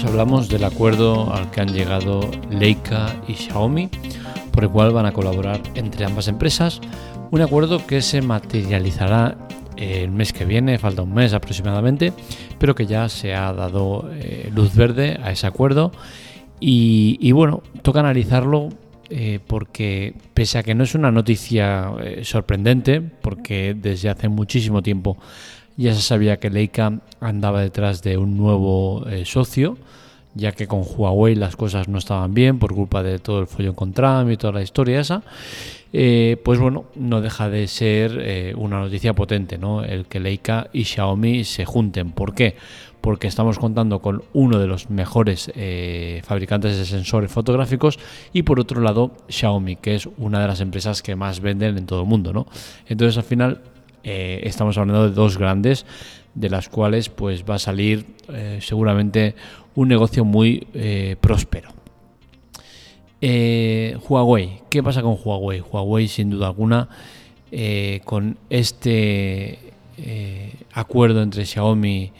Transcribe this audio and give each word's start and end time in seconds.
hablamos 0.00 0.48
del 0.48 0.64
acuerdo 0.64 1.32
al 1.32 1.50
que 1.50 1.60
han 1.60 1.72
llegado 1.72 2.20
Leica 2.50 3.14
y 3.28 3.34
Xiaomi, 3.34 3.90
por 4.50 4.64
el 4.64 4.70
cual 4.70 4.92
van 4.92 5.06
a 5.06 5.12
colaborar 5.12 5.60
entre 5.74 6.06
ambas 6.06 6.28
empresas, 6.28 6.80
un 7.30 7.42
acuerdo 7.42 7.86
que 7.86 8.00
se 8.00 8.22
materializará 8.22 9.36
el 9.76 10.10
mes 10.10 10.32
que 10.32 10.46
viene, 10.46 10.78
falta 10.78 11.02
un 11.02 11.12
mes 11.12 11.34
aproximadamente, 11.34 12.12
pero 12.58 12.74
que 12.74 12.86
ya 12.86 13.08
se 13.08 13.34
ha 13.34 13.52
dado 13.52 14.10
eh, 14.14 14.50
luz 14.54 14.74
verde 14.74 15.18
a 15.22 15.30
ese 15.30 15.46
acuerdo. 15.46 15.92
Y, 16.58 17.32
bueno, 17.32 17.62
toca 17.82 18.00
analizarlo 18.00 18.68
eh, 19.10 19.40
porque 19.46 20.14
pese 20.32 20.58
a 20.58 20.62
que 20.62 20.74
no 20.74 20.84
es 20.84 20.94
una 20.94 21.10
noticia 21.10 21.90
eh, 22.00 22.20
sorprendente, 22.24 23.00
porque 23.00 23.74
desde 23.76 24.08
hace 24.08 24.28
muchísimo 24.28 24.82
tiempo 24.82 25.18
ya 25.76 25.94
se 25.94 26.02
sabía 26.02 26.38
que 26.38 26.50
Leica 26.50 27.00
andaba 27.20 27.62
detrás 27.62 28.02
de 28.02 28.18
un 28.18 28.36
nuevo 28.36 29.06
eh, 29.08 29.24
socio, 29.24 29.78
ya 30.34 30.52
que 30.52 30.66
con 30.66 30.82
Huawei 30.82 31.34
las 31.34 31.56
cosas 31.56 31.88
no 31.88 31.98
estaban 31.98 32.34
bien 32.34 32.58
por 32.58 32.74
culpa 32.74 33.02
de 33.02 33.18
todo 33.18 33.40
el 33.40 33.46
follón 33.46 33.74
con 33.74 33.92
Trump 33.92 34.30
y 34.30 34.36
toda 34.36 34.52
la 34.52 34.62
historia 34.62 35.00
esa. 35.00 35.22
Eh, 35.92 36.38
pues 36.42 36.58
bueno, 36.58 36.86
no 36.94 37.20
deja 37.20 37.50
de 37.50 37.68
ser 37.68 38.18
eh, 38.22 38.54
una 38.56 38.80
noticia 38.80 39.12
potente, 39.12 39.58
¿no? 39.58 39.84
El 39.84 40.06
que 40.06 40.20
Leica 40.20 40.68
y 40.72 40.84
Xiaomi 40.84 41.44
se 41.44 41.66
junten. 41.66 42.12
¿Por 42.12 42.34
qué? 42.34 42.56
Porque 43.02 43.26
estamos 43.26 43.58
contando 43.58 44.00
con 44.00 44.22
uno 44.32 44.58
de 44.58 44.68
los 44.68 44.88
mejores 44.88 45.50
fabricantes 46.22 46.78
de 46.78 46.84
sensores 46.84 47.32
fotográficos 47.32 47.98
y 48.32 48.44
por 48.44 48.60
otro 48.60 48.80
lado 48.80 49.10
Xiaomi, 49.28 49.74
que 49.74 49.96
es 49.96 50.08
una 50.18 50.40
de 50.40 50.46
las 50.46 50.60
empresas 50.60 51.02
que 51.02 51.16
más 51.16 51.40
venden 51.40 51.76
en 51.76 51.86
todo 51.86 52.02
el 52.02 52.06
mundo, 52.06 52.32
¿no? 52.32 52.46
Entonces 52.86 53.18
al 53.18 53.24
final 53.24 53.60
eh, 54.04 54.40
estamos 54.44 54.76
hablando 54.78 55.08
de 55.08 55.14
dos 55.14 55.38
grandes, 55.38 55.86
de 56.34 56.50
las 56.50 56.68
cuales 56.68 57.08
pues 57.08 57.44
va 57.48 57.56
a 57.56 57.58
salir 57.58 58.06
eh, 58.28 58.58
seguramente 58.60 59.34
un 59.74 59.88
negocio 59.88 60.24
muy 60.24 60.66
eh, 60.74 61.16
próspero. 61.20 61.70
Huawei, 63.20 64.62
¿qué 64.68 64.82
pasa 64.82 65.00
con 65.00 65.16
Huawei? 65.22 65.60
Huawei 65.60 66.08
sin 66.08 66.30
duda 66.30 66.48
alguna 66.48 66.88
con 68.04 68.38
este 68.50 69.58
acuerdo 70.72 71.22
entre 71.22 71.44
Xiaomi 71.46 72.10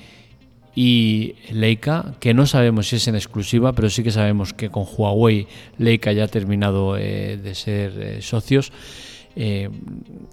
y 0.77 1.34
Leica, 1.50 2.14
que 2.20 2.34
no 2.34 2.47
sabemos 2.47 2.86
si 2.86 2.97
es 2.97 3.08
en 3.08 3.16
exclusiva, 3.16 3.72
pero 3.72 3.91
sí 3.91 4.05
que 4.05 4.12
sabemos 4.12 4.53
que 4.53 4.70
con 4.70 4.84
Huawei 4.84 5.48
Leica 5.78 6.12
ya 6.12 6.25
ha 6.25 6.28
terminado 6.28 6.94
de 6.94 7.53
ser 7.55 8.22
socios. 8.22 8.70
Eh, 9.34 9.70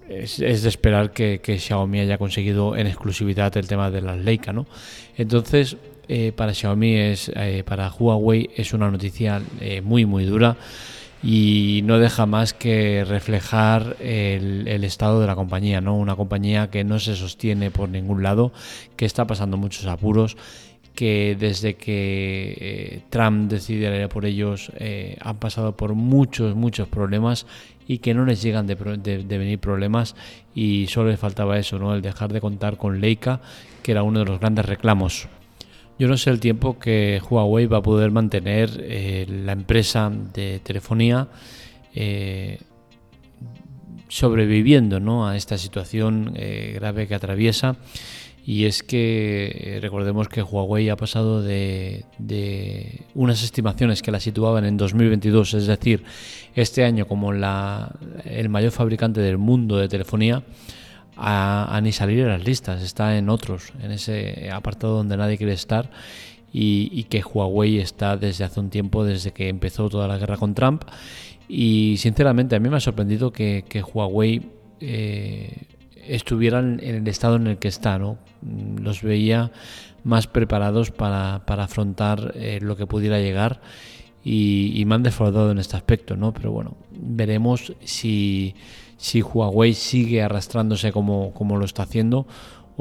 es, 0.08 0.38
de 0.38 0.68
esperar 0.68 1.12
que, 1.12 1.40
Xiaomi 1.58 2.00
haya 2.00 2.18
conseguido 2.18 2.76
en 2.76 2.86
exclusividad 2.86 3.56
el 3.56 3.66
tema 3.66 3.90
de 3.90 4.02
las 4.02 4.18
Leica, 4.18 4.52
¿no? 4.52 4.66
Entonces, 5.16 5.76
eh, 6.08 6.32
para 6.34 6.52
Xiaomi 6.52 6.96
es, 6.96 7.30
eh, 7.34 7.62
para 7.64 7.90
Huawei 7.90 8.50
es 8.56 8.72
una 8.72 8.90
noticia 8.90 9.40
muy 9.82 10.04
muy 10.04 10.24
dura 10.24 10.56
y 11.22 11.82
no 11.84 11.98
deja 11.98 12.26
más 12.26 12.54
que 12.54 13.04
reflejar 13.06 13.96
el, 14.00 14.66
el, 14.66 14.84
estado 14.84 15.20
de 15.20 15.26
la 15.26 15.34
compañía, 15.34 15.80
¿no? 15.80 15.96
Una 15.96 16.16
compañía 16.16 16.70
que 16.70 16.82
no 16.82 16.98
se 16.98 17.14
sostiene 17.14 17.70
por 17.70 17.88
ningún 17.88 18.22
lado, 18.22 18.52
que 18.96 19.04
está 19.04 19.26
pasando 19.26 19.56
muchos 19.56 19.86
apuros 19.86 20.36
que 20.94 21.36
desde 21.38 21.74
que 21.74 22.56
eh, 22.60 23.02
Trump 23.10 23.50
decidiera 23.50 24.08
por 24.08 24.26
ellos 24.26 24.70
eh, 24.76 25.16
han 25.20 25.38
pasado 25.38 25.76
por 25.76 25.94
muchos, 25.94 26.54
muchos 26.54 26.88
problemas 26.88 27.46
y 27.86 27.98
que 27.98 28.14
no 28.14 28.24
les 28.24 28.42
llegan 28.42 28.66
de, 28.66 28.74
venir 28.74 29.58
problemas 29.58 30.14
y 30.54 30.86
solo 30.88 31.10
les 31.10 31.18
faltaba 31.18 31.58
eso, 31.58 31.78
¿no? 31.78 31.94
el 31.94 32.02
dejar 32.02 32.32
de 32.32 32.40
contar 32.40 32.76
con 32.76 33.00
Leica, 33.00 33.40
que 33.82 33.92
era 33.92 34.02
uno 34.02 34.20
de 34.20 34.26
los 34.26 34.40
grandes 34.40 34.66
reclamos. 34.66 35.28
Yo 35.98 36.08
no 36.08 36.16
sé 36.16 36.30
el 36.30 36.40
tiempo 36.40 36.78
que 36.78 37.20
Huawei 37.28 37.66
va 37.66 37.78
a 37.78 37.82
poder 37.82 38.10
mantener 38.10 38.70
eh, 38.80 39.26
la 39.28 39.52
empresa 39.52 40.10
de 40.10 40.60
telefonía 40.60 41.28
sobreviviendo 44.06 45.00
¿no? 45.00 45.26
a 45.26 45.36
esta 45.36 45.58
situación 45.58 46.32
grave 46.74 47.08
que 47.08 47.16
atraviesa 47.16 47.76
y 48.50 48.64
es 48.64 48.82
que 48.82 49.76
eh, 49.76 49.78
recordemos 49.80 50.28
que 50.28 50.42
Huawei 50.42 50.88
ha 50.88 50.96
pasado 50.96 51.40
de, 51.40 52.04
unas 53.14 53.44
estimaciones 53.44 54.02
que 54.02 54.10
la 54.10 54.18
situaban 54.18 54.64
en 54.64 54.76
2022, 54.76 55.54
es 55.54 55.68
decir, 55.68 56.02
este 56.56 56.82
año 56.82 57.06
como 57.06 57.32
la, 57.32 57.94
el 58.24 58.48
mayor 58.48 58.72
fabricante 58.72 59.20
del 59.20 59.38
mundo 59.38 59.76
de 59.76 59.86
telefonía, 59.86 60.42
a, 61.16 61.78
ni 61.80 61.92
salir 61.92 62.18
en 62.18 62.28
las 62.30 62.44
listas, 62.44 62.82
está 62.82 63.16
en 63.16 63.28
otros, 63.28 63.72
en 63.84 63.92
ese 63.92 64.50
apartado 64.52 64.96
donde 64.96 65.16
nadie 65.16 65.38
quiere 65.38 65.52
estar 65.52 65.88
y, 66.52 67.04
que 67.04 67.22
Huawei 67.22 67.78
está 67.78 68.16
desde 68.16 68.42
hace 68.42 68.58
un 68.58 68.70
tiempo, 68.70 69.04
desde 69.04 69.30
que 69.30 69.48
empezó 69.48 69.88
toda 69.88 70.08
la 70.08 70.18
guerra 70.18 70.36
con 70.38 70.54
Trump. 70.54 70.82
Y 71.48 71.98
sinceramente 71.98 72.56
a 72.56 72.58
mí 72.58 72.68
me 72.68 72.78
ha 72.78 72.80
sorprendido 72.80 73.30
que, 73.30 73.84
Huawei... 73.94 74.42
Eh, 74.80 75.56
estuvieran 76.06 76.80
en 76.82 76.96
el 76.96 77.08
estado 77.08 77.36
en 77.36 77.46
el 77.46 77.58
que 77.58 77.68
están. 77.68 78.02
¿no? 78.02 78.18
Los 78.80 79.02
veía 79.02 79.50
más 80.04 80.26
preparados 80.26 80.90
para, 80.90 81.42
afrontar 81.46 82.32
eh, 82.36 82.58
lo 82.62 82.76
que 82.76 82.86
pudiera 82.86 83.18
llegar 83.18 83.60
y, 84.24 84.82
me 84.86 84.94
han 84.94 85.02
defraudado 85.02 85.50
en 85.50 85.58
este 85.58 85.76
aspecto, 85.76 86.16
¿no? 86.16 86.32
Pero 86.32 86.52
bueno, 86.52 86.76
veremos 86.90 87.72
si, 87.84 88.54
si 88.96 89.22
Huawei 89.22 89.74
sigue 89.74 90.22
arrastrándose 90.22 90.92
como, 90.92 91.32
como 91.32 91.56
lo 91.56 91.64
está 91.64 91.84
haciendo 91.84 92.26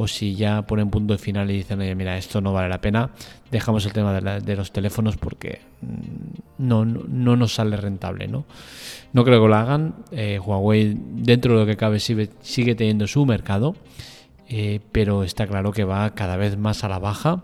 o 0.02 0.08
si 0.08 0.34
ya 0.34 0.62
ponen 0.62 0.90
punto 0.90 1.18
final 1.18 1.52
y 1.52 1.58
dicen, 1.58 1.82
oye, 1.82 1.94
mira, 1.94 2.18
esto 2.18 2.40
no 2.40 2.54
vale 2.54 2.70
la 2.70 2.80
pena, 2.80 3.10
dejamos 3.52 3.86
el 3.86 3.92
tema 3.92 4.14
de, 4.22 4.56
los 4.56 4.72
teléfonos 4.72 5.18
porque 5.18 5.60
mm, 5.82 6.66
no, 6.66 6.86
no, 6.86 7.36
nos 7.36 7.56
sale 7.56 7.76
rentable, 7.76 8.30
¿no? 8.30 8.46
No 9.12 9.26
creo 9.26 9.42
que 9.42 9.50
lo 9.50 9.56
hagan. 9.56 9.96
Eh, 10.12 10.40
Huawei, 10.40 10.96
dentro 10.98 11.54
de 11.54 11.59
lo 11.59 11.66
que 11.66 11.76
cabe, 11.76 12.00
sigue, 12.00 12.30
sigue 12.40 12.76
teniendo 12.76 13.08
su 13.08 13.26
mercado, 13.26 13.76
eh, 14.48 14.80
pero 14.94 15.24
está 15.24 15.48
claro 15.48 15.74
que 15.74 15.84
va 15.84 16.16
cada 16.16 16.38
vez 16.38 16.58
más 16.58 16.86
a 16.86 16.88
la 16.88 17.00
baja. 17.00 17.44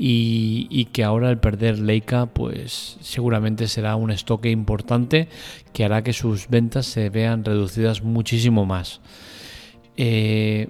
Y, 0.00 0.86
que 0.92 1.02
ahora 1.02 1.28
al 1.28 1.40
perder 1.40 1.80
Leica 1.80 2.26
pues 2.26 2.98
seguramente 3.00 3.66
será 3.66 3.96
un 3.96 4.12
estoque 4.12 4.48
importante 4.48 5.28
que 5.72 5.84
hará 5.84 6.02
que 6.02 6.12
sus 6.12 6.48
ventas 6.48 6.86
se 6.86 7.10
vean 7.10 7.44
reducidas 7.44 8.02
muchísimo 8.02 8.64
más. 8.64 9.00
Eh, 9.96 10.68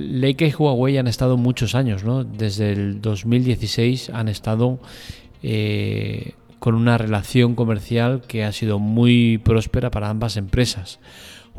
Leica 0.00 0.46
y 0.46 0.52
Huawei 0.52 0.98
han 0.98 1.06
estado 1.06 1.36
muchos 1.36 1.74
años, 1.74 2.04
¿no? 2.04 2.24
Desde 2.24 2.72
el 2.72 3.00
2016 3.00 4.10
han 4.10 4.28
estado 4.28 4.80
eh, 5.42 6.32
con 6.58 6.74
una 6.74 6.98
relación 6.98 7.54
comercial 7.54 8.22
que 8.26 8.44
ha 8.44 8.52
sido 8.52 8.78
muy 8.78 9.38
próspera 9.38 9.90
para 9.90 10.08
ambas 10.08 10.36
empresas. 10.36 10.98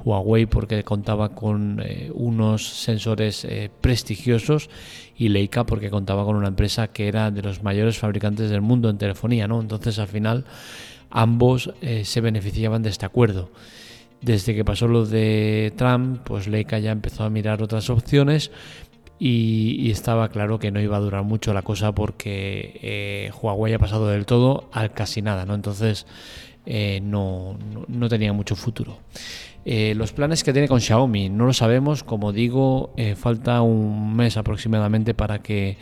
Huawei 0.03 0.45
porque 0.45 0.83
contaba 0.83 1.29
con 1.29 1.81
eh, 1.83 2.11
unos 2.13 2.67
sensores 2.67 3.45
eh, 3.45 3.69
prestigiosos 3.81 4.69
y 5.15 5.29
Leica 5.29 5.65
porque 5.65 5.89
contaba 5.89 6.25
con 6.25 6.35
una 6.35 6.47
empresa 6.47 6.87
que 6.87 7.07
era 7.07 7.29
de 7.29 7.41
los 7.41 7.61
mayores 7.61 7.97
fabricantes 7.97 8.49
del 8.49 8.61
mundo 8.61 8.89
en 8.89 8.97
telefonía, 8.97 9.47
¿no? 9.47 9.61
Entonces 9.61 9.99
al 9.99 10.07
final 10.07 10.45
ambos 11.09 11.73
se 12.03 12.21
beneficiaban 12.21 12.83
de 12.83 12.89
este 12.89 13.05
acuerdo. 13.05 13.49
Desde 14.21 14.53
que 14.53 14.63
pasó 14.63 14.87
lo 14.87 15.05
de 15.05 15.73
Trump, 15.75 16.21
pues 16.23 16.47
Leica 16.47 16.77
ya 16.77 16.91
empezó 16.91 17.23
a 17.23 17.29
mirar 17.29 17.63
otras 17.63 17.89
opciones 17.89 18.51
y, 19.23 19.91
estaba 19.91 20.29
claro 20.29 20.57
que 20.57 20.71
no 20.71 20.81
iba 20.81 20.97
a 20.97 20.99
durar 20.99 21.23
mucho 21.23 21.53
la 21.53 21.61
cosa 21.61 21.91
porque 21.91 22.79
eh, 22.81 23.31
Huawei 23.39 23.71
ha 23.73 23.79
pasado 23.79 24.07
del 24.07 24.25
todo 24.25 24.67
al 24.71 24.93
casi 24.93 25.21
nada, 25.21 25.45
¿no? 25.45 25.53
Entonces 25.53 26.07
eh, 26.65 27.01
no, 27.03 27.57
tenía 28.09 28.33
mucho 28.33 28.55
futuro. 28.55 28.97
Eh, 29.63 29.93
los 29.95 30.11
planes 30.11 30.43
que 30.43 30.53
tiene 30.53 30.67
con 30.67 30.81
Xiaomi 30.81 31.29
no 31.29 31.45
lo 31.45 31.53
sabemos, 31.53 32.03
como 32.03 32.31
digo, 32.31 32.95
falta 33.15 33.61
un 33.61 34.15
mes 34.15 34.37
aproximadamente 34.37 35.13
para 35.13 35.39
que 35.43 35.77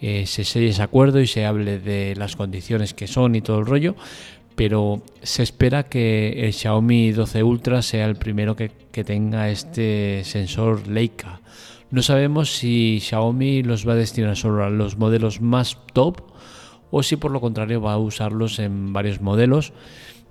se 0.00 0.44
selle 0.44 0.68
ese 0.68 0.82
acuerdo 0.82 1.20
y 1.20 1.26
se 1.26 1.44
hable 1.44 1.78
de 1.78 2.16
las 2.16 2.36
condiciones 2.36 2.94
que 2.94 3.06
son 3.06 3.34
y 3.34 3.42
todo 3.42 3.58
el 3.58 3.66
rollo, 3.66 3.96
pero 4.54 5.02
se 5.22 5.42
espera 5.42 5.84
que 5.84 6.44
el 6.44 6.52
Xiaomi 6.52 7.12
12 7.12 7.42
Ultra 7.42 7.82
sea 7.82 8.06
el 8.06 8.16
primero 8.16 8.56
que, 8.56 8.70
tenga 9.04 9.48
este 9.48 10.22
sensor 10.24 10.86
Leica. 10.86 11.40
No 11.90 12.02
sabemos 12.02 12.50
si 12.50 13.00
Xiaomi 13.00 13.62
los 13.62 13.88
va 13.88 13.92
a 13.92 13.96
destinar 13.96 14.36
solo 14.36 14.64
a 14.64 14.70
los 14.70 14.98
modelos 14.98 15.40
más 15.40 15.78
top 15.94 16.20
o 16.90 17.02
si 17.02 17.16
por 17.16 17.30
lo 17.30 17.40
contrario 17.40 17.80
va 17.80 17.94
a 17.94 17.98
usarlos 17.98 18.58
en 18.58 18.92
varios 18.92 19.20
modelos. 19.20 19.72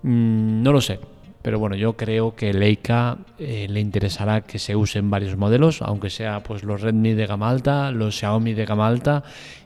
Mm, 0.04 0.62
no 0.62 0.74
lo 0.74 0.82
sé, 0.82 1.00
pero 1.42 1.58
bueno, 1.58 1.76
yo 1.76 1.94
creo 1.94 2.36
que 2.36 2.54
Leica 2.54 3.18
eh, 3.40 3.68
le 3.68 3.80
interesará 3.80 4.42
que 4.42 4.60
se 4.60 4.76
usen 4.76 5.10
varios 5.10 5.38
modelos, 5.38 5.82
aunque 5.82 6.12
sea 6.12 6.44
pues 6.44 6.64
los 6.64 6.82
Redmi 6.82 7.14
de 7.14 7.26
gama 7.26 7.50
alta, 7.50 7.92
los 7.92 8.16
Xiaomi 8.16 8.54
de 8.54 8.66
gama 8.66 8.88
alta 8.88 9.24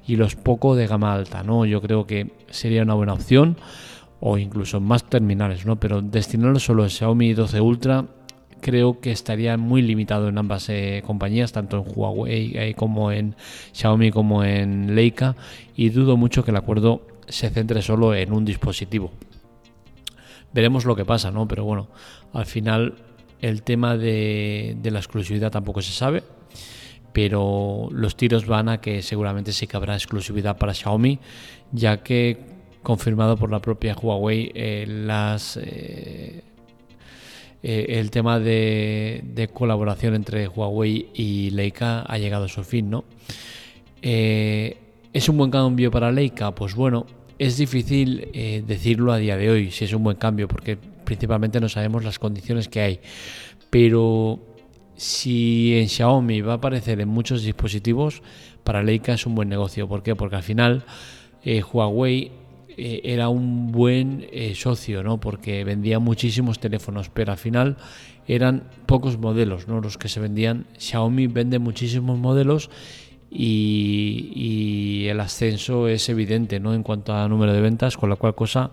y 0.08 0.16
los 0.16 0.36
Poco 0.36 0.76
de 0.76 0.88
gama 0.88 1.14
alta, 1.14 1.44
¿no? 1.44 1.66
Yo 1.66 1.82
creo 1.82 2.08
que 2.08 2.32
sería 2.50 2.84
una 2.84 2.94
buena 2.94 3.14
opción 3.14 3.58
o 4.20 4.38
incluso 4.38 4.80
más 4.80 5.04
terminales, 5.04 5.66
¿no? 5.66 5.80
Pero 5.80 6.02
destinarlo 6.02 6.60
solo 6.60 6.84
a 6.84 6.90
Xiaomi 6.90 7.34
12 7.34 7.62
Ultra 7.62 8.06
creo 8.62 9.00
que 9.00 9.12
estaría 9.12 9.58
muy 9.58 9.82
limitado 9.82 10.28
en 10.28 10.38
ambas 10.38 10.70
eh, 10.70 11.04
compañías, 11.06 11.52
tanto 11.52 11.78
en 11.78 11.84
Huawei 11.96 12.58
eh, 12.58 12.74
como 12.74 13.12
en 13.12 13.36
Xiaomi 13.74 14.10
como 14.10 14.44
en 14.44 14.96
Leica, 14.96 15.36
y 15.76 15.90
dudo 15.90 16.18
mucho 16.18 16.44
que 16.44 16.52
el 16.52 16.58
acuerdo 16.58 17.06
se 17.28 17.50
centre 17.50 17.82
solo 17.82 18.16
en 18.16 18.34
un 18.34 18.44
dispositivo. 18.44 19.12
Veremos 20.52 20.86
lo 20.86 20.96
que 20.96 21.06
pasa, 21.06 21.32
¿no? 21.32 21.48
Pero 21.48 21.64
bueno, 21.64 21.90
al 22.34 22.46
final 22.46 22.96
el 23.42 23.62
tema 23.62 23.98
de, 23.98 24.78
la 24.84 25.00
exclusividad 25.00 25.52
tampoco 25.52 25.82
se 25.82 25.92
sabe, 25.92 26.24
pero 27.14 27.88
los 27.92 28.16
tiros 28.16 28.48
van 28.48 28.70
a 28.70 28.82
que 28.82 29.02
seguramente 29.02 29.52
sí 29.52 29.68
que 29.68 29.78
habrá 29.78 29.94
exclusividad 29.94 30.58
para 30.58 30.74
Xiaomi, 30.74 31.20
ya 31.72 32.02
que 32.02 32.55
confirmado 32.86 33.36
por 33.36 33.52
la 33.52 33.60
propia 33.60 33.96
Huawei 33.96 34.52
eh, 34.56 34.86
las 34.88 35.60
eh, 37.68 38.00
el 38.00 38.12
tema 38.12 38.40
de, 38.40 39.50
colaboración 39.52 40.14
entre 40.14 40.48
Huawei 40.48 41.08
y 41.16 41.50
Leica 41.50 42.02
ha 42.02 42.20
llegado 42.20 42.46
a 42.46 42.48
su 42.48 42.64
fin, 42.64 42.92
¿no? 42.92 43.06
Eh, 44.04 44.78
¿Es 45.12 45.28
un 45.30 45.38
buen 45.38 45.50
cambio 45.50 45.90
para 45.90 46.12
Leica? 46.12 46.54
Pues 46.54 46.76
bueno, 46.76 47.08
es 47.40 47.58
difícil 47.58 48.30
eh, 48.34 48.64
decirlo 48.68 49.12
a 49.12 49.18
día 49.18 49.36
de 49.36 49.50
hoy 49.50 49.72
si 49.72 49.86
es 49.86 49.94
un 49.94 50.04
buen 50.04 50.18
cambio, 50.18 50.48
porque 50.48 50.78
principalmente 50.78 51.60
no 51.60 51.68
sabemos 51.68 52.04
las 52.04 52.20
condiciones 52.20 52.68
que 52.70 52.82
hay. 52.82 53.00
Pero 53.72 54.40
si 54.96 55.76
en 55.76 55.90
Xiaomi 55.90 56.42
va 56.42 56.52
a 56.54 56.58
aparecer 56.58 57.02
en 57.02 57.10
muchos 57.10 57.42
dispositivos, 57.42 58.22
para 58.64 58.84
Leica 58.84 59.14
es 59.14 59.26
un 59.26 59.34
buen 59.34 59.50
negocio. 59.50 59.88
¿Por 59.88 60.04
qué? 60.04 60.16
Porque 60.16 60.36
al 60.36 60.44
final 60.44 60.86
Huawei 61.74 62.32
eh, 62.78 63.02
era 63.04 63.30
un 63.30 63.72
buen 63.72 64.28
eh, 64.32 64.54
socio, 64.56 65.04
¿no? 65.04 65.20
Porque 65.20 65.64
vendía 65.64 66.00
muchísimos 66.00 66.60
teléfonos, 66.60 67.10
pero 67.10 67.32
al 67.32 67.38
final 67.38 67.78
eran 68.28 68.64
pocos 68.86 69.18
modelos, 69.18 69.68
¿no? 69.68 69.82
Los 69.82 69.98
que 69.98 70.10
se 70.10 70.20
vendían. 70.20 70.66
Xiaomi 70.78 71.28
vende 71.28 71.60
muchísimos 71.60 72.18
modelos 72.18 72.70
y, 73.30 75.06
el 75.08 75.20
ascenso 75.20 75.88
es 75.88 76.10
evidente, 76.10 76.60
¿no? 76.60 76.74
En 76.74 76.84
cuanto 76.84 77.14
a 77.14 77.28
número 77.28 77.54
de 77.54 77.62
ventas, 77.62 77.98
con 77.98 78.10
la 78.10 78.16
cual 78.16 78.36
cosa 78.36 78.72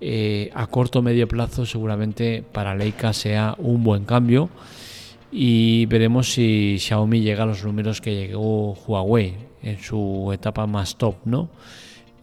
eh, 0.00 0.50
a 0.54 0.66
corto 0.68 1.00
o 1.00 1.02
medio 1.02 1.26
plazo 1.26 1.66
seguramente 1.66 2.42
para 2.42 2.74
Leica 2.74 3.12
sea 3.12 3.56
un 3.58 3.82
buen 3.82 4.04
cambio 4.04 4.48
y 5.32 5.86
veremos 5.86 6.32
si 6.32 6.78
Xiaomi 6.78 7.20
llega 7.20 7.42
a 7.42 7.46
los 7.46 7.64
números 7.64 8.00
que 8.00 8.14
llegó 8.14 8.74
Huawei 8.74 9.34
en 9.62 9.78
su 9.78 10.30
etapa 10.32 10.66
más 10.66 10.96
top, 10.96 11.16
¿no? 11.24 11.50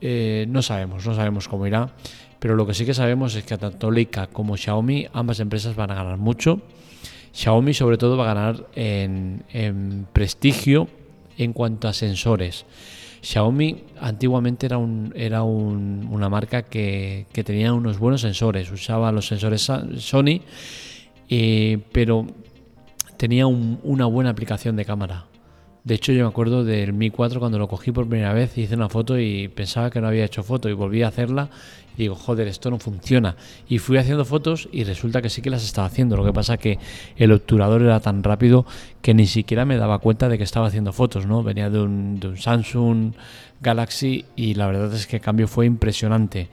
Eh, 0.08 0.46
no 0.48 0.62
sabemos, 0.62 1.04
no 1.04 1.16
sabemos 1.16 1.48
cómo 1.48 1.66
irá, 1.66 1.90
pero 2.38 2.56
lo 2.56 2.68
que 2.68 2.76
sí 2.76 2.86
que 2.86 2.94
sabemos 2.94 3.34
es 3.34 3.44
que 3.44 3.58
tanto 3.58 3.90
Leica 3.90 4.28
como 4.28 4.56
Xiaomi, 4.56 5.08
ambas 5.14 5.40
empresas 5.40 5.76
van 5.76 5.90
a 5.90 5.96
ganar 5.96 6.20
mucho. 6.20 6.62
Xiaomi 7.34 7.74
sobre 7.74 7.98
todo 7.98 8.16
va 8.16 8.30
a 8.30 8.34
ganar 8.36 8.68
en, 8.76 10.06
prestigio 10.14 10.88
en 11.40 11.54
cuanto 11.54 11.88
a 11.88 11.94
sensores. 11.94 12.68
Xiaomi 13.24 13.78
antiguamente 14.00 14.68
era, 14.68 14.78
un, 14.78 15.12
era 15.16 15.42
una 15.42 16.30
marca 16.30 16.62
que, 16.62 17.26
tenía 17.44 17.74
unos 17.74 17.98
buenos 17.98 18.22
sensores, 18.22 18.70
usaba 18.70 19.12
los 19.12 19.26
sensores 19.26 19.64
Sony, 19.98 20.42
eh, 21.30 21.80
pero 21.92 22.28
tenía 23.18 23.48
una 23.48 24.06
buena 24.06 24.30
aplicación 24.30 24.76
de 24.76 24.86
cámara. 24.86 25.26
De 25.86 25.94
hecho, 25.94 26.12
yo 26.12 26.24
me 26.24 26.30
acuerdo 26.30 26.64
del 26.64 26.94
Mi 26.94 27.12
4 27.12 27.40
cuando 27.40 27.60
lo 27.60 27.68
cogí 27.68 27.92
por 27.92 28.10
primera 28.10 28.34
vez, 28.34 28.58
hice 28.58 28.74
una 28.74 28.90
foto 28.90 29.20
y 29.20 29.50
pensaba 29.50 29.92
que 29.92 30.02
no 30.02 30.08
había 30.08 30.26
hecho 30.26 30.42
foto 30.42 30.68
y 30.68 30.74
volví 30.74 31.04
a 31.04 31.10
hacerla 31.10 31.52
y 31.96 32.02
digo, 32.02 32.16
joder, 32.16 32.48
esto 32.48 32.72
no 32.72 32.80
funciona. 32.80 33.36
Y 33.70 33.78
fui 33.78 33.98
haciendo 33.98 34.26
fotos 34.26 34.68
y 34.72 34.84
resulta 34.84 35.22
que 35.22 35.30
sí 35.30 35.44
que 35.44 35.52
las 35.52 35.64
estaba 35.64 35.86
haciendo. 35.86 36.18
Lo 36.18 36.26
que 36.26 36.34
pasa 36.34 36.58
que 36.58 36.80
el 37.18 37.32
obturador 37.32 37.84
era 37.84 38.00
tan 38.00 38.24
rápido 38.24 38.66
que 39.04 39.14
ni 39.14 39.28
siquiera 39.28 39.64
me 39.64 39.78
daba 39.78 40.00
cuenta 40.00 40.28
de 40.28 40.40
que 40.40 40.44
estaba 40.44 40.66
haciendo 40.66 40.92
fotos, 40.92 41.28
¿no? 41.28 41.44
Venía 41.44 41.70
de 41.70 41.80
un, 41.80 42.20
Samsung 42.36 43.14
Galaxy 43.62 44.26
y 44.36 44.56
la 44.56 44.66
verdad 44.66 44.92
es 44.92 45.06
que 45.06 45.18
el 45.18 45.22
cambio 45.22 45.48
fue 45.48 45.68
impresionante. 45.68 46.50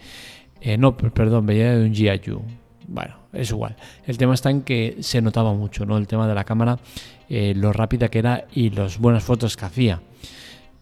Eh, 0.60 0.76
no, 0.76 0.94
perdón, 0.94 1.46
venía 1.46 1.74
de 1.74 1.86
un 1.86 1.94
GIU. 1.94 2.42
Bueno, 2.88 3.14
es 3.32 3.50
igual. 3.50 3.76
El 4.06 4.18
tema 4.18 4.34
está 4.34 4.50
en 4.50 4.62
que 4.62 4.96
se 5.00 5.20
notaba 5.22 5.52
mucho, 5.54 5.86
¿no? 5.86 5.96
El 5.96 6.06
tema 6.06 6.26
de 6.28 6.34
la 6.34 6.44
cámara 6.44 6.78
eh, 7.34 7.54
lo 7.56 7.72
rápida 7.72 8.10
que 8.10 8.18
era 8.18 8.44
y 8.52 8.68
las 8.68 8.98
buenas 8.98 9.24
fotos 9.24 9.56
que 9.56 9.64
hacía. 9.64 10.02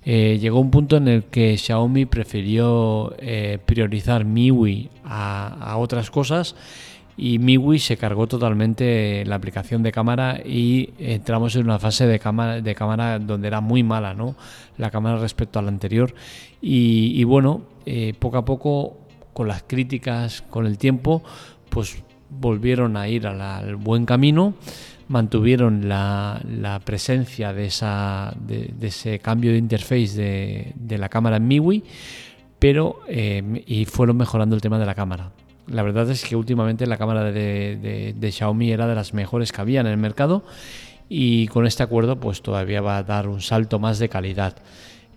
Eh, 0.05 0.37
llegó 0.41 0.59
un 0.59 0.73
punto 0.73 0.97
en 0.97 1.07
el 1.07 1.23
que 1.25 1.57
Xiaomi 1.57 2.07
prefirió 2.07 3.15
eh, 3.19 3.59
priorizar 3.65 4.25
MIUI 4.25 4.91
a, 5.05 5.77
otras 5.77 6.11
cosas 6.11 6.57
y 7.17 7.39
MIUI 7.39 7.79
se 7.79 7.97
cargó 7.97 8.27
totalmente 8.27 9.25
la 9.27 9.37
aplicación 9.37 9.85
de 9.85 9.93
cámara 9.93 10.41
y 10.45 10.91
entramos 10.99 11.55
en 11.55 11.67
una 11.67 11.79
fase 11.79 12.09
de 12.09 12.19
cámara, 12.19 12.61
de 12.61 12.75
cámara 12.75 13.21
donde 13.21 13.47
era 13.47 13.61
muy 13.61 13.85
mala 13.85 14.13
¿no? 14.13 14.35
la 14.77 14.91
cámara 14.91 15.19
respecto 15.19 15.61
a 15.61 15.63
la 15.63 15.69
anterior 15.69 16.13
y, 16.61 17.23
bueno, 17.23 17.63
poco 18.19 18.39
a 18.39 18.45
poco 18.45 18.97
con 19.33 19.47
las 19.47 19.63
críticas, 19.63 20.43
con 20.43 20.67
el 20.67 20.79
tiempo, 20.79 21.23
pues 21.71 22.03
volvieron 22.29 22.97
a 22.97 23.09
ir 23.09 23.27
al 23.27 23.77
buen 23.77 24.05
camino 24.05 24.55
mantuvieron 25.11 25.89
la, 25.89 26.81
presencia 26.85 27.53
de, 27.53 27.67
esa, 27.67 28.33
de, 28.39 28.73
ese 28.81 29.19
cambio 29.19 29.51
de 29.51 29.59
interface 29.59 30.73
de, 30.77 30.99
la 30.99 31.09
cámara 31.09 31.37
en 31.37 31.49
MIUI, 31.49 31.83
pero 32.61 33.01
eh, 33.09 33.65
y 33.67 33.87
fueron 33.87 34.17
mejorando 34.17 34.55
el 34.55 34.63
tema 34.63 34.79
de 34.79 34.87
la 34.87 34.95
cámara. 34.95 35.33
La 35.67 35.83
verdad 35.83 36.09
es 36.11 36.25
que 36.25 36.37
últimamente 36.37 36.87
la 36.87 36.97
cámara 36.97 37.25
de, 37.25 38.31
Xiaomi 38.33 38.71
era 38.71 38.87
de 38.87 38.95
las 38.95 39.13
mejores 39.13 39.51
que 39.51 39.61
había 39.61 39.81
en 39.81 39.89
el 39.89 39.97
mercado 39.97 40.45
y 41.09 41.49
con 41.49 41.67
este 41.67 41.83
acuerdo 41.83 42.21
pues 42.21 42.41
todavía 42.41 42.81
va 42.81 42.99
a 42.99 43.03
dar 43.03 43.27
un 43.27 43.41
salto 43.41 43.81
más 43.81 43.99
de 43.99 44.09
calidad. 44.09 44.59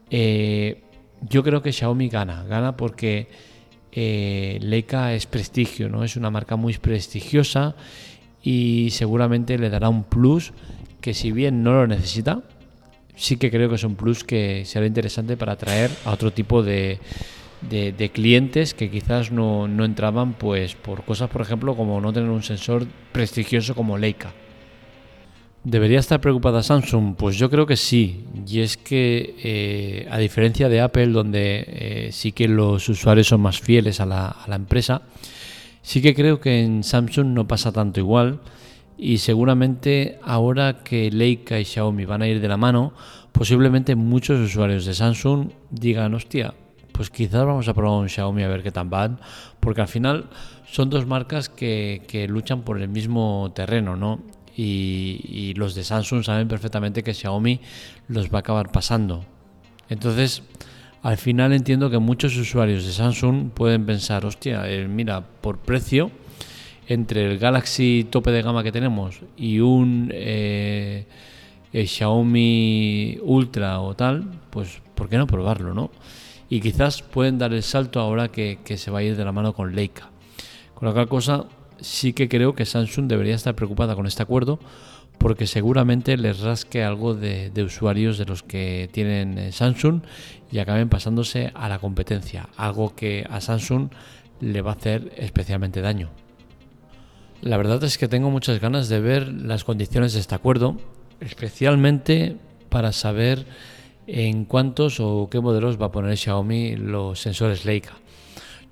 Eh, 0.10 0.82
yo 1.30 1.44
creo 1.44 1.62
que 1.62 1.72
Xiaomi 1.72 2.10
gana, 2.10 2.44
gana 2.46 2.76
porque 2.76 3.28
eh, 3.96 4.58
Leica 4.62 5.14
es 5.14 5.26
prestigio, 5.26 5.90
¿no? 5.90 6.04
Es 6.04 6.16
una 6.16 6.30
marca 6.30 6.56
muy 6.56 6.74
prestigiosa 6.78 7.76
y 8.42 8.90
seguramente 8.92 9.58
le 9.58 9.70
dará 9.70 9.90
un 9.90 10.04
plus 10.04 10.54
que 11.02 11.14
si 11.14 11.32
bien 11.32 11.64
no 11.64 11.74
lo 11.74 11.88
necesita, 11.88 12.42
sí 13.16 13.38
que 13.38 13.52
creo 13.52 13.70
que 13.70 13.76
es 13.76 13.84
un 13.84 13.96
plus 13.96 14.24
que 14.24 14.66
será 14.66 14.86
interesante 14.86 15.38
para 15.38 15.54
atraer 15.54 15.92
a 16.06 16.12
otro 16.12 16.32
tipo 16.32 16.64
de, 16.64 17.00
clientes 18.14 18.74
que 18.74 18.90
quizás 18.90 19.32
no, 19.32 19.68
no, 19.68 19.86
entraban 19.86 20.34
pues 20.34 20.76
por 20.76 21.04
cosas, 21.04 21.30
por 21.30 21.42
ejemplo, 21.42 21.76
como 21.76 22.02
no 22.02 22.12
tener 22.14 22.30
un 22.30 22.44
sensor 22.44 22.88
prestigioso 23.12 23.76
como 23.76 23.98
Leica. 23.98 24.34
¿Debería 25.64 26.00
estar 26.00 26.20
preocupada 26.20 26.62
Samsung? 26.62 27.16
Pues 27.16 27.38
yo 27.38 27.50
creo 27.50 27.66
que 27.66 27.78
sí. 27.78 28.26
Y 28.46 28.60
es 28.60 28.76
que, 28.76 29.36
eh, 29.44 30.08
a 30.12 30.18
diferencia 30.18 30.68
de 30.68 30.82
Apple, 30.82 31.08
donde 31.08 31.66
eh, 31.68 32.10
sí 32.12 32.34
que 32.34 32.48
los 32.48 32.90
usuarios 32.90 33.28
son 33.28 33.42
más 33.42 33.62
fieles 33.62 34.02
a 34.02 34.06
la, 34.06 34.28
a 34.28 34.48
la 34.48 34.56
empresa, 34.56 35.04
Sí 35.84 36.02
que 36.02 36.16
creo 36.16 36.40
que 36.40 36.64
en 36.64 36.82
Samsung 36.82 37.28
no 37.28 37.46
pasa 37.46 37.74
tanto 37.74 38.00
igual 38.00 38.40
y 38.98 39.18
seguramente 39.18 40.18
ahora 40.24 40.82
que 40.82 41.12
Leica 41.12 41.60
y 41.60 41.66
Xiaomi 41.66 42.06
van 42.06 42.22
a 42.22 42.28
ir 42.28 42.40
de 42.40 42.48
la 42.48 42.56
mano, 42.56 42.94
posiblemente 43.34 43.98
muchos 43.98 44.40
usuarios 44.40 44.86
de 44.86 44.94
Samsung 44.94 45.50
digan, 45.72 46.14
hostia, 46.14 46.54
pues 46.94 47.10
quizás 47.10 47.46
vamos 47.46 47.68
a 47.68 47.74
probar 47.74 48.00
un 48.00 48.08
Xiaomi 48.08 48.44
a 48.44 48.48
ver 48.48 48.64
qué 48.64 48.72
tan 48.72 48.90
van, 48.90 49.20
porque 49.60 49.82
al 49.82 49.90
final 49.90 50.30
son 50.72 50.90
dos 50.90 51.06
marcas 51.06 51.50
que, 51.50 52.26
luchan 52.30 52.62
por 52.62 52.82
el 52.82 52.88
mismo 52.88 53.52
terreno, 53.54 53.98
¿no? 53.98 54.22
Y, 54.56 55.54
los 55.56 55.76
de 55.76 55.84
Samsung 55.84 56.24
saben 56.24 56.48
perfectamente 56.48 57.04
que 57.04 57.14
Xiaomi 57.14 57.60
los 58.08 58.30
va 58.30 58.38
a 58.38 58.40
acabar 58.40 58.72
pasando. 58.72 59.26
Entonces, 59.90 60.44
al 61.02 61.18
final 61.18 61.54
entiendo 61.54 61.90
que 61.90 61.98
muchos 61.98 62.36
usuarios 62.38 62.86
de 62.86 62.92
Samsung 62.92 63.52
pueden 63.52 63.86
pensar, 63.86 64.26
hostia, 64.26 64.70
eh, 64.70 64.88
mira, 64.88 65.22
por 65.22 65.60
precio, 65.60 66.12
entre 66.88 67.32
el 67.32 67.40
Galaxy 67.40 68.08
tope 68.10 68.32
de 68.32 68.42
gama 68.42 68.64
que 68.64 68.72
tenemos 68.72 69.22
y 69.38 69.60
un 69.60 70.10
eh, 70.14 71.06
eh, 71.72 71.88
Xiaomi 71.88 73.20
Ultra 73.22 73.80
o 73.80 73.96
tal, 73.96 74.40
pues 74.50 74.82
¿por 74.96 75.10
qué 75.10 75.18
no 75.18 75.28
probarlo, 75.28 75.74
no? 75.74 75.92
Y 76.50 76.62
quizás 76.62 77.02
pueden 77.02 77.38
dar 77.38 77.54
el 77.54 77.64
salto 77.64 78.00
ahora 78.00 78.30
que, 78.30 78.60
se 78.78 78.92
va 78.92 79.00
a 79.00 79.04
ir 79.04 79.16
de 79.16 79.26
la 79.26 79.32
mano 79.32 79.54
con 79.54 79.76
Leica. 79.76 80.12
Con 80.76 80.88
la 80.88 80.94
cual 80.94 81.08
cosa, 81.08 81.46
sí 81.80 82.14
que 82.14 82.30
creo 82.30 82.56
que 82.56 82.66
Samsung 82.66 83.08
debería 83.08 83.36
estar 83.36 83.56
preocupada 83.56 83.96
con 83.96 84.06
este 84.06 84.24
acuerdo 84.24 84.60
porque 85.18 85.48
seguramente 85.48 86.18
les 86.18 86.40
rasque 86.40 86.84
algo 86.84 87.16
de, 87.16 87.52
usuarios 87.64 88.18
de 88.18 88.26
los 88.26 88.44
que 88.44 88.90
tienen 88.92 89.38
eh, 89.38 89.52
Samsung 89.52 90.02
y 90.52 90.60
acaben 90.60 90.90
pasándose 90.90 91.52
a 91.56 91.70
la 91.70 91.80
competencia, 91.80 92.50
algo 92.58 92.96
que 92.96 93.26
a 93.30 93.40
Samsung 93.40 93.90
le 94.42 94.62
va 94.62 94.72
a 94.72 94.76
hacer 94.76 95.14
especialmente 95.18 95.82
daño. 95.82 96.10
La 97.42 97.58
verdad 97.58 97.84
es 97.84 97.98
que 97.98 98.08
tengo 98.08 98.30
muchas 98.30 98.60
ganas 98.60 98.90
de 98.90 99.00
ver 99.00 99.28
las 99.28 99.64
condiciones 99.64 100.14
de 100.14 100.20
este 100.20 100.36
acuerdo, 100.36 100.78
especialmente 101.20 102.38
para 102.70 102.92
saber 102.92 103.46
en 104.08 104.46
cuántos 104.46 105.00
o 105.00 105.30
qué 105.30 105.40
modelos 105.40 105.82
va 105.82 105.88
a 105.88 105.92
poner 105.92 106.18
Xiaomi 106.18 106.76
los 106.76 107.20
sensores 107.20 107.66
Leica. 107.66 107.94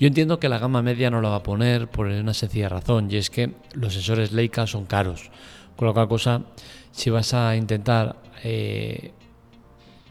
Yo 0.02 0.08
entiendo 0.08 0.40
que 0.40 0.50
la 0.50 0.58
gama 0.58 0.82
media 0.82 1.12
no 1.12 1.22
la 1.22 1.30
va 1.30 1.36
a 1.36 1.44
poner 1.44 1.88
por 1.88 2.08
una 2.08 2.34
sencilla 2.34 2.70
razón, 2.70 3.08
y 3.12 3.18
es 3.18 3.30
que 3.30 3.52
los 3.76 3.94
sensores 3.94 4.32
Leica 4.32 4.66
son 4.66 4.88
caros 4.88 5.30
Con 5.76 5.88
lo 5.88 5.94
cual 5.94 6.08
cosa, 6.08 6.42
si 6.90 7.12
vas 7.12 7.36
a 7.36 7.56
intentar 7.56 8.16
eh, 8.44 9.12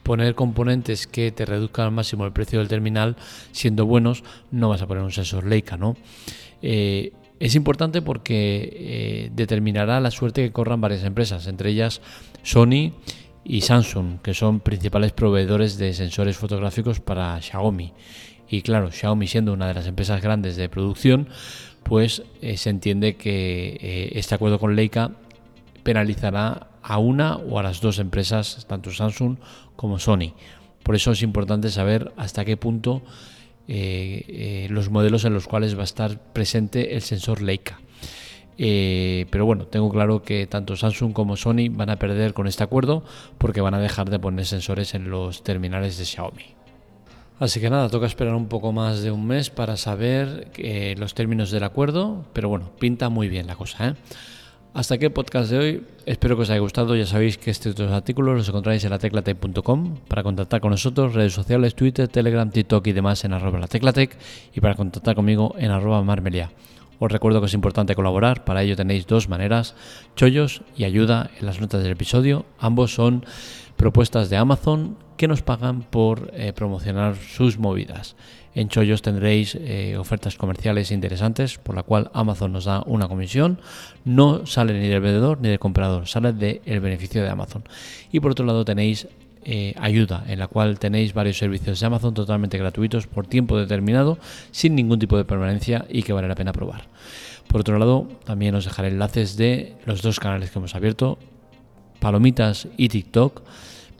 poner 0.04 0.36
componentes 0.36 1.08
que 1.08 1.32
te 1.32 1.44
reduzcan 1.44 1.86
al 1.86 1.90
máximo 1.90 2.24
el 2.24 2.30
precio 2.30 2.60
del 2.60 2.68
terminal, 2.68 3.16
siendo 3.50 3.84
buenos, 3.84 4.22
no 4.52 4.68
vas 4.68 4.80
a 4.80 4.86
poner 4.86 5.02
un 5.02 5.10
sensor 5.10 5.44
Leica, 5.44 5.76
¿no? 5.76 5.96
Eh, 6.62 7.12
es 7.40 7.56
importante 7.56 8.00
porque 8.00 8.70
eh, 8.72 9.30
determinará 9.34 9.98
la 9.98 10.12
suerte 10.12 10.44
que 10.44 10.52
corran 10.52 10.80
varias 10.80 11.02
empresas, 11.02 11.48
entre 11.48 11.70
ellas 11.70 12.00
Sony 12.44 12.92
y 13.42 13.62
Samsung, 13.62 14.20
que 14.22 14.34
son 14.34 14.60
principales 14.60 15.10
proveedores 15.10 15.78
de 15.78 15.94
sensores 15.94 16.36
fotográficos 16.36 17.00
para 17.00 17.42
Xiaomi. 17.42 17.92
Y 18.50 18.62
claro, 18.62 18.90
Xiaomi 18.90 19.26
siendo 19.26 19.52
una 19.52 19.68
de 19.68 19.74
las 19.74 19.86
empresas 19.86 20.20
grandes 20.20 20.56
de 20.56 20.68
producción, 20.68 21.28
pues 21.84 22.22
eh, 22.42 22.56
se 22.56 22.70
entiende 22.70 23.16
que 23.16 24.10
este 24.14 24.34
acuerdo 24.34 24.58
con 24.58 24.74
Leica 24.76 25.12
penalizará 25.82 26.68
a 26.82 26.98
una 26.98 27.36
o 27.36 27.58
a 27.58 27.62
las 27.62 27.80
dos 27.80 27.98
empresas, 27.98 28.66
tanto 28.68 28.90
Samsung 28.90 29.36
como 29.76 29.98
Sony. 29.98 30.34
Por 30.82 30.94
eso 30.94 31.12
es 31.12 31.22
importante 31.22 31.70
saber 31.70 32.12
hasta 32.16 32.44
qué 32.44 32.56
punto 32.56 33.02
eh, 33.68 34.24
eh, 34.26 34.66
los 34.70 34.90
modelos 34.90 35.24
en 35.24 35.34
los 35.34 35.46
cuales 35.46 35.76
va 35.76 35.82
a 35.82 35.84
estar 35.84 36.18
presente 36.32 36.96
el 36.96 37.02
sensor 37.02 37.42
Leica. 37.42 37.80
Eh, 38.58 39.26
pero 39.30 39.46
bueno, 39.46 39.66
tengo 39.66 39.88
claro 39.90 40.22
que 40.22 40.46
tanto 40.46 40.76
Samsung 40.76 41.12
como 41.12 41.36
Sony 41.36 41.70
van 41.70 41.88
a 41.88 41.96
perder 41.96 42.34
con 42.34 42.46
este 42.46 42.64
acuerdo 42.64 43.04
porque 43.38 43.60
van 43.60 43.74
a 43.74 43.78
dejar 43.78 44.10
de 44.10 44.18
poner 44.18 44.44
sensores 44.44 44.94
en 44.94 45.08
los 45.10 45.44
terminales 45.44 45.96
de 45.98 46.04
Xiaomi. 46.04 46.44
Así 47.40 47.58
que 47.58 47.70
nada, 47.70 47.88
toca 47.88 48.04
esperar 48.04 48.34
un 48.34 48.48
poco 48.48 48.70
más 48.70 49.00
de 49.00 49.10
un 49.10 49.26
mes 49.26 49.48
para 49.48 49.78
saber 49.78 50.52
los 50.98 51.14
términos 51.14 51.50
del 51.50 51.64
acuerdo, 51.64 52.26
pero 52.34 52.50
bueno, 52.50 52.70
pinta 52.78 53.08
muy 53.08 53.30
bien 53.30 53.46
la 53.46 53.56
cosa. 53.56 53.88
¿eh? 53.88 53.94
Hasta 54.74 54.96
aquí 54.96 55.06
el 55.06 55.12
podcast 55.12 55.50
de 55.50 55.58
hoy. 55.58 55.86
Espero 56.04 56.36
que 56.36 56.42
os 56.42 56.50
haya 56.50 56.60
gustado. 56.60 56.94
Ya 56.94 57.06
sabéis 57.06 57.38
que 57.38 57.50
estos 57.50 57.80
artículos 57.80 58.36
los 58.36 58.48
encontráis 58.50 58.84
en 58.84 58.90
la 58.90 58.98
teclatec.com 58.98 59.96
para 60.06 60.22
contactar 60.22 60.60
con 60.60 60.70
nosotros, 60.70 61.14
redes 61.14 61.32
sociales, 61.32 61.74
Twitter, 61.74 62.08
Telegram, 62.08 62.50
TikTok 62.50 62.86
y 62.86 62.92
demás 62.92 63.24
en 63.24 63.32
arroba 63.32 63.58
la 63.58 63.68
teclatec 63.68 64.18
y 64.54 64.60
para 64.60 64.74
contactar 64.74 65.14
conmigo 65.14 65.54
en 65.56 65.70
arroba 65.70 66.02
marmelia. 66.04 66.52
Os 66.98 67.10
recuerdo 67.10 67.40
que 67.40 67.46
es 67.46 67.54
importante 67.54 67.94
colaborar, 67.94 68.44
para 68.44 68.62
ello 68.62 68.76
tenéis 68.76 69.06
dos 69.06 69.30
maneras, 69.30 69.74
chollos 70.14 70.60
y 70.76 70.84
ayuda 70.84 71.30
en 71.40 71.46
las 71.46 71.58
notas 71.58 71.82
del 71.82 71.92
episodio. 71.92 72.44
Ambos 72.58 72.92
son 72.92 73.24
propuestas 73.76 74.28
de 74.28 74.36
Amazon 74.36 74.98
que 75.20 75.28
nos 75.28 75.42
pagan 75.42 75.82
por 75.82 76.30
eh, 76.32 76.54
promocionar 76.54 77.14
sus 77.14 77.58
movidas. 77.58 78.16
En 78.54 78.70
Chollos 78.70 79.02
tendréis 79.02 79.54
eh, 79.54 79.98
ofertas 79.98 80.36
comerciales 80.36 80.90
interesantes, 80.90 81.58
por 81.58 81.74
la 81.74 81.82
cual 81.82 82.10
Amazon 82.14 82.54
nos 82.54 82.64
da 82.64 82.82
una 82.86 83.06
comisión. 83.06 83.60
No 84.06 84.46
sale 84.46 84.72
ni 84.80 84.88
del 84.88 85.02
vendedor 85.02 85.38
ni 85.42 85.50
del 85.50 85.58
comprador, 85.58 86.08
sale 86.08 86.32
del 86.32 86.80
beneficio 86.80 87.22
de 87.22 87.28
Amazon. 87.28 87.64
Y 88.10 88.20
por 88.20 88.30
otro 88.30 88.46
lado 88.46 88.64
tenéis 88.64 89.08
eh, 89.44 89.74
ayuda, 89.78 90.24
en 90.26 90.38
la 90.38 90.46
cual 90.46 90.78
tenéis 90.78 91.12
varios 91.12 91.36
servicios 91.36 91.78
de 91.78 91.86
Amazon 91.86 92.14
totalmente 92.14 92.56
gratuitos 92.56 93.06
por 93.06 93.26
tiempo 93.26 93.58
determinado, 93.58 94.16
sin 94.52 94.74
ningún 94.74 95.00
tipo 95.00 95.18
de 95.18 95.26
permanencia 95.26 95.84
y 95.90 96.02
que 96.02 96.14
vale 96.14 96.28
la 96.28 96.34
pena 96.34 96.54
probar. 96.54 96.84
Por 97.46 97.60
otro 97.60 97.78
lado, 97.78 98.08
también 98.24 98.54
os 98.54 98.64
dejaré 98.64 98.88
enlaces 98.88 99.36
de 99.36 99.74
los 99.84 100.00
dos 100.00 100.18
canales 100.18 100.50
que 100.50 100.58
hemos 100.58 100.74
abierto, 100.74 101.18
Palomitas 101.98 102.68
y 102.78 102.88
TikTok. 102.88 103.42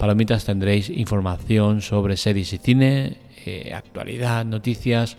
Palomitas 0.00 0.46
tendréis 0.46 0.88
información 0.88 1.82
sobre 1.82 2.16
series 2.16 2.54
y 2.54 2.58
cine, 2.58 3.18
eh, 3.44 3.74
actualidad, 3.74 4.46
noticias, 4.46 5.18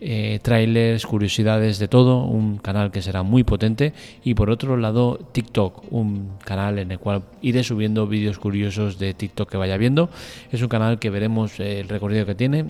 eh, 0.00 0.40
trailers, 0.42 1.06
curiosidades 1.06 1.78
de 1.78 1.88
todo, 1.88 2.24
un 2.24 2.58
canal 2.58 2.90
que 2.90 3.02
será 3.02 3.22
muy 3.22 3.44
potente 3.44 3.92
y 4.24 4.34
por 4.34 4.50
otro 4.50 4.76
lado 4.76 5.18
TikTok, 5.32 5.92
un 5.92 6.32
canal 6.44 6.78
en 6.78 6.92
el 6.92 6.98
cual 6.98 7.22
iré 7.42 7.64
subiendo 7.64 8.06
vídeos 8.06 8.38
curiosos 8.38 8.98
de 8.98 9.14
TikTok 9.14 9.50
que 9.50 9.56
vaya 9.56 9.76
viendo. 9.76 10.10
Es 10.52 10.62
un 10.62 10.68
canal 10.68 10.98
que 10.98 11.10
veremos 11.10 11.58
eh, 11.60 11.80
el 11.80 11.88
recorrido 11.88 12.26
que 12.26 12.34
tiene. 12.34 12.64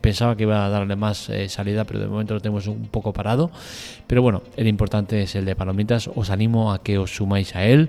pensaba 0.00 0.36
que 0.36 0.44
iba 0.44 0.64
a 0.64 0.68
darle 0.68 0.96
más 0.96 1.30
salida, 1.48 1.84
pero 1.84 2.00
de 2.00 2.06
momento 2.06 2.34
lo 2.34 2.40
tenemos 2.40 2.66
un 2.66 2.86
poco 2.88 3.12
parado. 3.12 3.50
Pero 4.06 4.22
bueno, 4.22 4.42
el 4.56 4.68
importante 4.68 5.22
es 5.22 5.34
el 5.34 5.44
de 5.44 5.56
Palomitas. 5.56 6.08
Os 6.14 6.30
animo 6.30 6.72
a 6.72 6.82
que 6.82 6.98
os 6.98 7.14
sumáis 7.14 7.54
a 7.56 7.64
él 7.64 7.88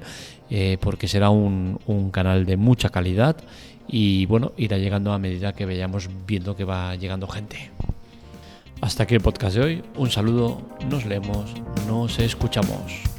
porque 0.79 1.07
será 1.07 1.29
un, 1.29 1.79
un 1.87 2.11
canal 2.11 2.45
de 2.45 2.55
mucha 2.57 2.89
calidad 2.89 3.37
y 3.87 4.25
bueno, 4.25 4.53
irá 4.57 4.77
llegando 4.77 5.13
a 5.13 5.19
medida 5.19 5.53
que 5.53 5.65
vayamos 5.65 6.09
viendo 6.25 6.55
que 6.55 6.63
va 6.63 6.95
llegando 6.95 7.27
gente. 7.27 7.71
Hasta 8.81 9.03
aquí 9.03 9.15
el 9.15 9.21
podcast 9.21 9.55
de 9.55 9.63
hoy. 9.63 9.83
Un 9.95 10.11
saludo, 10.11 10.61
nos 10.89 11.05
leemos, 11.05 11.53
nos 11.87 12.19
escuchamos. 12.19 13.14